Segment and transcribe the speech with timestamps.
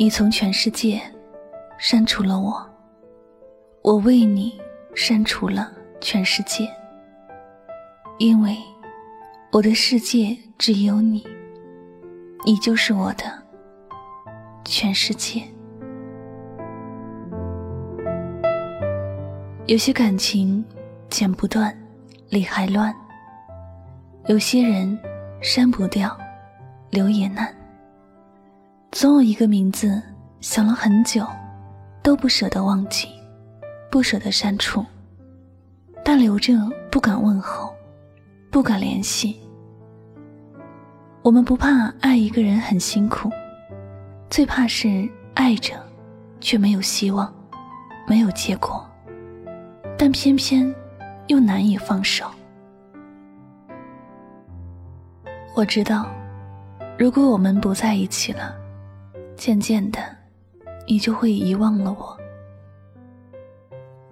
[0.00, 1.00] 你从全世界
[1.76, 2.64] 删除了我，
[3.82, 4.56] 我为你
[4.94, 6.70] 删除了全世界，
[8.18, 8.56] 因为
[9.50, 11.26] 我的世界只有你，
[12.46, 13.24] 你就是我的
[14.64, 15.42] 全世界。
[19.66, 20.64] 有些感情
[21.10, 21.76] 剪不断，
[22.28, 22.94] 理还乱；
[24.26, 24.96] 有些人
[25.42, 26.16] 删不掉，
[26.88, 27.52] 留也难。
[29.00, 30.02] 总有一个名字，
[30.40, 31.24] 想了很久，
[32.02, 33.06] 都不舍得忘记，
[33.92, 34.84] 不舍得删除，
[36.04, 36.54] 但留着
[36.90, 37.72] 不敢问候，
[38.50, 39.38] 不敢联系。
[41.22, 43.30] 我们不怕爱一个人很辛苦，
[44.28, 45.74] 最怕是爱着，
[46.40, 47.32] 却没有希望，
[48.04, 48.84] 没有结果，
[49.96, 50.74] 但偏偏
[51.28, 52.28] 又难以放手。
[55.54, 56.10] 我知道，
[56.98, 58.56] 如果我们不在一起了。
[59.38, 60.00] 渐渐的，
[60.88, 62.18] 你就会遗忘了我，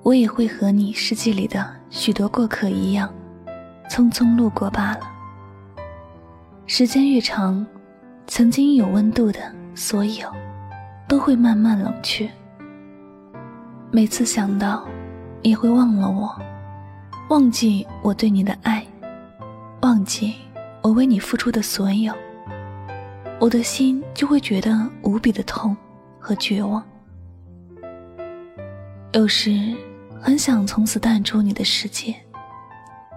[0.05, 3.13] 我也会和你世界里的许多过客一样，
[3.91, 5.01] 匆匆路过罢了。
[6.67, 7.67] 时间越长，
[8.29, 9.41] 曾经有温度的
[9.75, 10.33] 所有，
[11.09, 12.31] 都会慢慢冷却。
[13.91, 14.87] 每次想到，
[15.43, 16.41] 你会忘了我，
[17.31, 18.87] 忘记我对你的爱，
[19.83, 20.37] 忘记
[20.83, 22.15] 我为你付出的所有。
[23.39, 25.77] 我的心就会觉得无比的痛
[26.19, 26.83] 和绝望，
[29.13, 29.75] 有时
[30.21, 32.15] 很想从此淡出你的世界，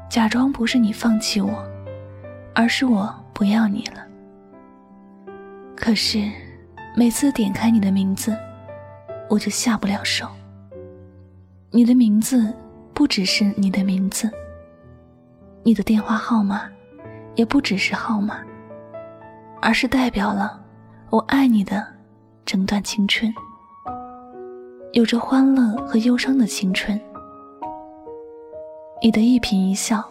[0.10, 1.66] 假装不是你放弃我，
[2.54, 4.06] 而是我不要你了。
[5.74, 6.30] 可是
[6.98, 8.38] 每次点开你的名字，
[9.30, 10.28] 我就下不了手。
[11.72, 12.54] 你的名字
[12.94, 14.30] 不只是你的名字，
[15.64, 16.70] 你的电话号码
[17.36, 18.44] 也不只是号码。
[19.62, 20.60] 而是代表了
[21.10, 21.86] 我爱你的
[22.46, 23.34] 整段青春，
[24.94, 27.00] 有着欢乐和忧伤的青春。
[29.02, 30.04] 你的一颦一笑，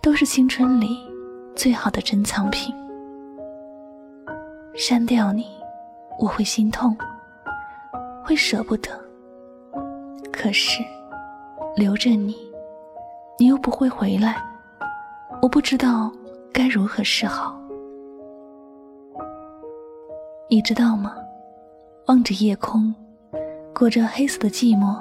[0.00, 0.98] 都是青春里
[1.54, 2.74] 最好的珍藏品。
[4.74, 5.46] 删掉你，
[6.18, 6.96] 我会心痛，
[8.24, 8.90] 会舍不得。
[10.32, 10.82] 可是
[11.76, 12.36] 留着你，
[13.38, 14.42] 你又不会回来，
[15.42, 16.10] 我不知道
[16.52, 17.59] 该如何是好。
[20.52, 21.14] 你知道吗？
[22.06, 22.92] 望着夜空，
[23.72, 24.98] 裹着黑色的寂寞，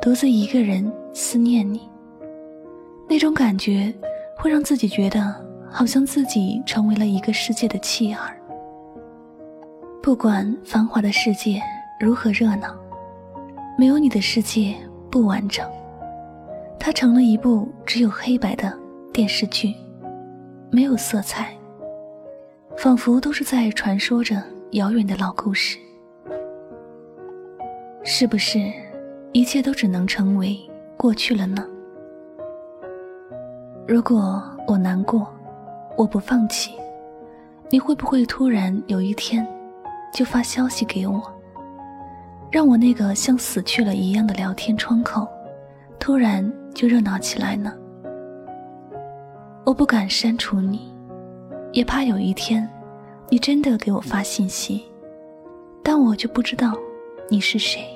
[0.00, 1.90] 独自一个人思念你。
[3.08, 3.92] 那种感觉
[4.36, 5.34] 会让自己觉得，
[5.68, 8.40] 好像自己成为了一个世界的弃儿。
[10.00, 11.60] 不管繁华的世界
[11.98, 12.72] 如何热闹，
[13.76, 14.76] 没有你的世界
[15.10, 15.68] 不完整。
[16.78, 18.72] 它成了一部只有黑白的
[19.12, 19.74] 电视剧，
[20.70, 21.52] 没有色彩，
[22.76, 24.40] 仿佛都是在传说着。
[24.72, 25.78] 遥远的老故事，
[28.04, 28.60] 是不是
[29.32, 30.58] 一切都只能成为
[30.94, 31.66] 过去了呢？
[33.86, 35.26] 如果我难过，
[35.96, 36.72] 我不放弃，
[37.70, 39.46] 你会不会突然有一天
[40.12, 41.22] 就发消息给我，
[42.50, 45.26] 让我那个像死去了一样的聊天窗口
[45.98, 47.72] 突然就热闹起来呢？
[49.64, 50.94] 我不敢删除你，
[51.72, 52.68] 也怕有一天。
[53.30, 54.82] 你真的给我发信息，
[55.82, 56.72] 但我就不知道
[57.28, 57.86] 你是谁，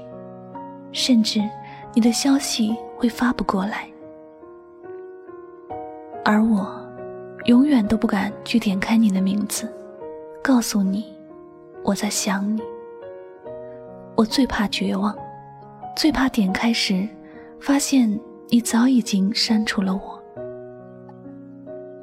[0.92, 1.40] 甚至
[1.94, 3.88] 你的消息会发不过来，
[6.22, 6.70] 而我
[7.46, 9.66] 永远都不敢去点开你的名字，
[10.42, 11.06] 告诉你
[11.82, 12.62] 我在想你。
[14.14, 15.16] 我最怕绝望，
[15.96, 17.08] 最怕点开时
[17.58, 18.20] 发现
[18.50, 20.22] 你早已经删除了我。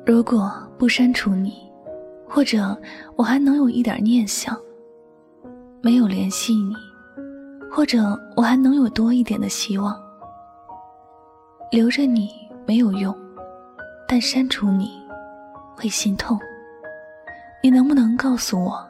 [0.03, 1.68] 如果不删除你。
[2.29, 2.79] 或者
[3.15, 4.55] 我还能有一点念想，
[5.81, 6.75] 没有联系你，
[7.71, 9.99] 或者我还能有多一点的希望。
[11.71, 12.29] 留着你
[12.67, 13.15] 没有用，
[14.07, 14.91] 但删除你
[15.75, 16.39] 会心痛。
[17.63, 18.87] 你能不能告诉我，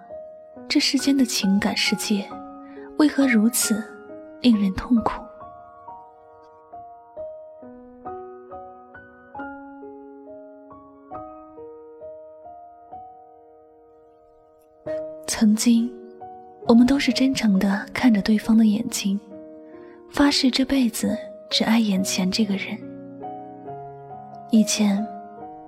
[0.67, 2.29] 这世间的情感世界
[2.97, 3.81] 为何如此
[4.41, 5.13] 令人痛苦？
[15.39, 15.89] 曾经，
[16.67, 19.17] 我们都是真诚的看着对方的眼睛，
[20.11, 21.17] 发誓这辈子
[21.49, 22.77] 只爱眼前这个人。
[24.51, 25.01] 以前，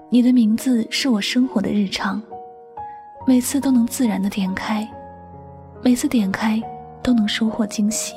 [0.09, 2.21] 你的名字是我生活的日常。
[3.25, 4.85] 每次都能自然的点开，
[5.81, 6.61] 每次点开
[7.01, 8.13] 都能收获惊喜。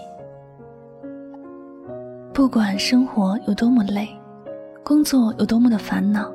[2.32, 4.08] 不管生活有多么累，
[4.82, 6.28] 工作有多么的烦恼，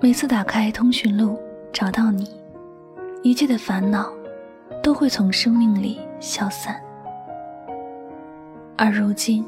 [0.00, 1.38] 每次打开通讯录
[1.74, 2.26] 找到你，
[3.22, 4.12] 一切的烦恼
[4.82, 6.80] 都会从生命里消散。
[8.76, 9.44] 而如今，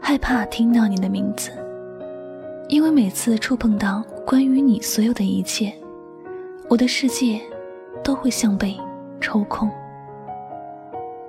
[0.00, 1.52] 害怕听到你的名字，
[2.68, 5.72] 因为每次触碰到关于你所有的一切。
[6.68, 7.40] 我的世界
[8.02, 8.76] 都会像被
[9.20, 9.70] 抽空，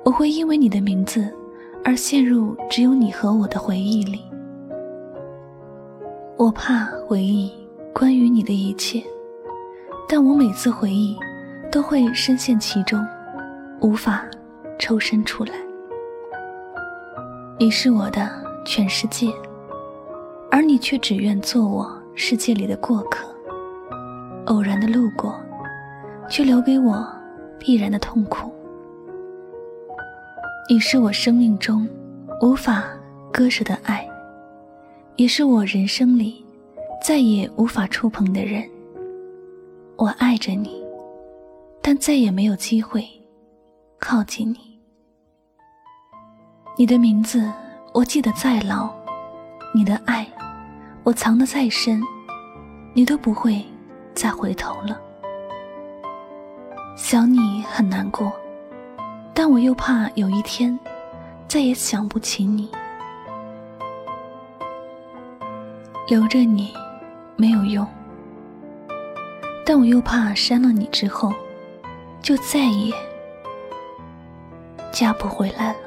[0.04, 1.32] 我会因为你的名字
[1.84, 4.22] 而陷入只有你和我的回忆里。
[6.36, 7.52] 我怕回忆
[7.94, 9.04] 关于你的一切，
[10.10, 11.16] 但我每次回忆
[11.74, 13.04] 都会深陷其中，
[13.82, 14.24] 无法
[14.78, 15.56] 抽身出来。
[17.60, 18.30] 你是我的
[18.64, 19.34] 全世界，
[20.52, 23.28] 而你却只愿做我世界里的过客。
[24.46, 25.36] 偶然的路过，
[26.30, 27.04] 却留给我
[27.58, 28.54] 必然的痛苦。
[30.70, 31.90] 你是我生命中
[32.40, 32.84] 无法
[33.32, 34.08] 割舍的爱，
[35.16, 36.46] 也是我人生里
[37.04, 38.64] 再也无法触碰的人。
[39.96, 40.83] 我爱着你，
[41.84, 43.06] 但再也没有机会
[44.00, 44.80] 靠近你。
[46.76, 47.52] 你的名字
[47.94, 48.90] 我记得再牢，
[49.76, 50.26] 你的爱
[51.04, 52.02] 我藏得再深，
[52.94, 53.64] 你都不会。
[54.16, 55.02] 再回头了，
[56.96, 58.32] 想你很难过，
[59.34, 60.80] 但我又怕有一天
[61.48, 62.70] 再也想不起你。
[66.08, 66.72] 留着你
[67.36, 67.88] 没有用，
[69.66, 71.34] 但我又怕删了你之后，
[72.24, 72.94] 就再也
[74.94, 75.80] 加不回来了。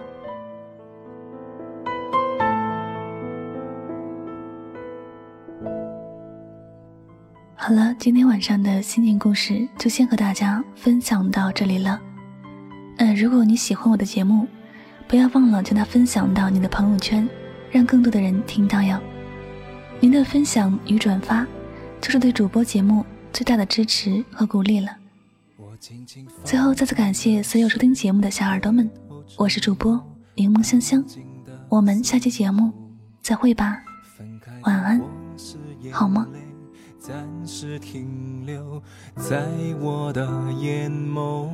[7.55, 11.99] 好了，今天晚上的心情故事就先和大家分享到这里了。
[12.99, 14.47] 嗯，如果你喜欢我的节目，
[15.09, 17.27] 不要忘了将它分享到你的朋友圈，
[17.71, 19.00] 让更多的人听到哟。
[20.00, 21.47] 您的分享与转发，
[21.99, 24.91] 就是对主播节目最大的支持和鼓励了。
[26.44, 28.90] 最后再次感谢所有收听节目的小耳朵们，
[29.37, 30.00] 我是主播
[30.34, 31.05] 柠檬香香，
[31.69, 32.73] 我们下期节目
[33.20, 33.82] 再会吧，
[34.62, 35.02] 晚安，
[35.93, 36.26] 好吗？
[36.99, 37.14] 暂
[37.46, 38.82] 时停留
[39.17, 39.46] 在
[39.81, 40.26] 我的
[40.61, 41.49] 眼眸，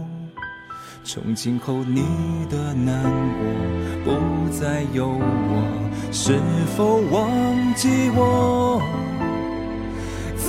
[1.04, 2.02] 从今后你
[2.48, 3.02] 的难
[4.04, 6.38] 过不再有我，是
[6.76, 8.80] 否忘记我？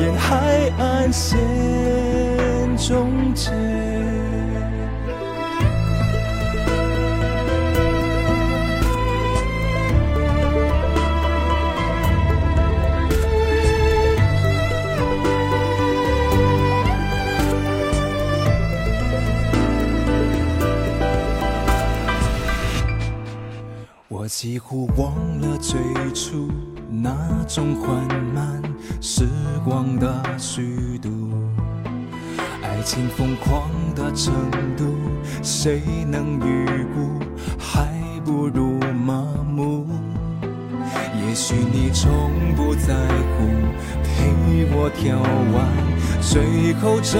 [0.00, 1.38] 沿海岸线
[2.76, 3.50] 终结。
[24.40, 25.78] 几乎忘了最
[26.14, 26.48] 初
[26.88, 27.92] 那种缓
[28.32, 28.62] 慢
[29.00, 29.26] 时
[29.64, 31.08] 光的虚度，
[32.62, 34.32] 爱情疯狂的程
[34.76, 34.94] 度，
[35.42, 37.18] 谁能预估？
[37.58, 37.88] 还
[38.24, 39.86] 不如麻木。
[41.26, 42.94] 也许你从不在
[43.36, 43.46] 乎，
[44.02, 45.20] 陪我跳
[45.54, 45.68] 完
[46.20, 47.18] 最后这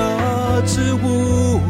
[0.66, 1.60] 支舞。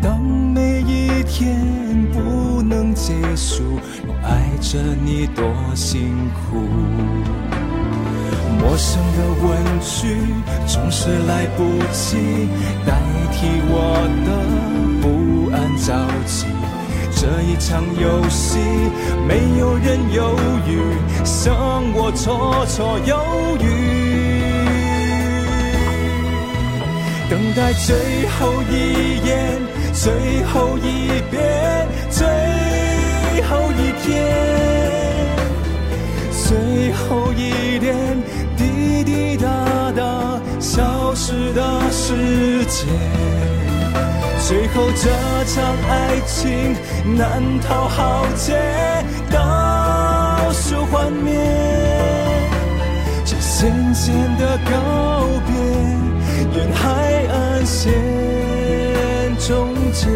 [0.00, 6.62] 当每一天不能结束，我爱着你多辛苦。
[8.58, 10.16] 陌生的问句
[10.66, 12.16] 总是来不及
[12.86, 12.92] 代
[13.32, 13.74] 替我
[14.26, 14.28] 的
[15.00, 15.88] 不安着
[16.26, 16.46] 急。
[17.14, 18.58] 这一场游戏，
[19.28, 20.70] 没有人犹豫，
[21.24, 21.54] 剩
[21.94, 23.16] 我绰绰有
[23.60, 23.64] 余。
[27.30, 28.72] 等待最后一
[29.24, 29.60] 眼，
[29.92, 32.26] 最后一遍，最
[33.44, 34.10] 后一天，
[36.32, 37.94] 最后一点
[39.02, 42.86] 滴滴答答消失的时间。
[44.46, 45.10] 最后这
[45.46, 46.76] 场爱情
[47.16, 48.54] 难逃浩劫，
[49.30, 51.34] 倒数幻灭，
[53.24, 54.70] 这渐渐的告
[55.46, 55.52] 别，
[56.60, 57.92] 沿海岸线
[59.38, 60.06] 终结。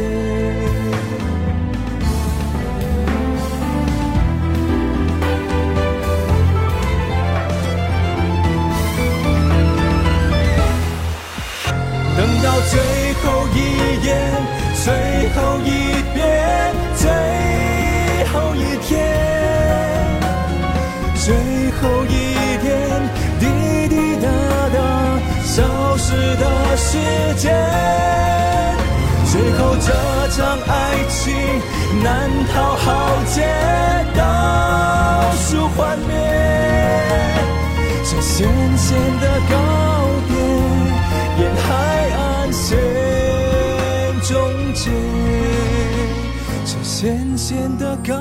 [26.96, 27.52] 时间，
[29.30, 29.92] 最后这
[30.30, 30.72] 场爱
[31.08, 31.22] 情
[32.02, 32.86] 难逃浩
[33.26, 33.36] 劫，
[34.16, 34.20] 倒
[35.36, 36.10] 数幻灭，
[38.02, 39.54] 这咸咸的告
[40.26, 40.30] 别，
[41.38, 41.68] 沿海
[42.16, 42.18] 岸
[42.52, 42.78] 线
[44.22, 44.34] 终
[44.72, 44.90] 结，
[46.64, 48.14] 这咸咸的告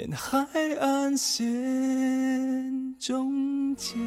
[0.00, 0.46] 沿海
[0.80, 1.44] 岸线
[2.98, 3.98] 终结